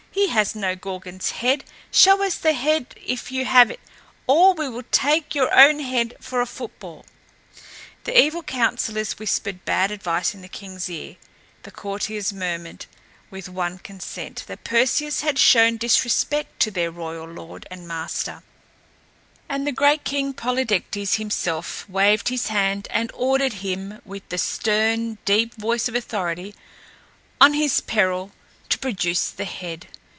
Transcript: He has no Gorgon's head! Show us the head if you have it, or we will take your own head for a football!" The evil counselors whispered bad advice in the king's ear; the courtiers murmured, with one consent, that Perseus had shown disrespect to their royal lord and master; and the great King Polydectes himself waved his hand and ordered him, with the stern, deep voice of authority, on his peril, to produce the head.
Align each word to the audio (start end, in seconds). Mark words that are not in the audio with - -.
He 0.13 0.27
has 0.27 0.55
no 0.55 0.75
Gorgon's 0.75 1.31
head! 1.31 1.63
Show 1.89 2.21
us 2.23 2.35
the 2.35 2.51
head 2.53 2.95
if 3.01 3.31
you 3.31 3.45
have 3.45 3.71
it, 3.71 3.79
or 4.27 4.53
we 4.53 4.67
will 4.69 4.83
take 4.91 5.33
your 5.33 5.51
own 5.57 5.79
head 5.79 6.15
for 6.19 6.41
a 6.41 6.45
football!" 6.45 7.05
The 8.03 8.17
evil 8.19 8.43
counselors 8.43 9.17
whispered 9.17 9.63
bad 9.63 9.89
advice 9.89 10.33
in 10.35 10.41
the 10.41 10.47
king's 10.49 10.89
ear; 10.89 11.15
the 11.63 11.71
courtiers 11.71 12.33
murmured, 12.33 12.87
with 13.29 13.47
one 13.47 13.77
consent, 13.79 14.43
that 14.47 14.65
Perseus 14.65 15.21
had 15.21 15.39
shown 15.39 15.77
disrespect 15.77 16.59
to 16.61 16.71
their 16.71 16.91
royal 16.91 17.25
lord 17.27 17.65
and 17.71 17.87
master; 17.87 18.43
and 19.47 19.65
the 19.65 19.71
great 19.71 20.03
King 20.03 20.33
Polydectes 20.33 21.15
himself 21.15 21.87
waved 21.89 22.27
his 22.27 22.47
hand 22.47 22.87
and 22.91 23.11
ordered 23.13 23.53
him, 23.65 24.01
with 24.05 24.27
the 24.27 24.37
stern, 24.37 25.19
deep 25.25 25.55
voice 25.55 25.87
of 25.87 25.95
authority, 25.95 26.53
on 27.39 27.53
his 27.53 27.79
peril, 27.79 28.31
to 28.69 28.77
produce 28.77 29.29
the 29.29 29.45
head. 29.45 29.87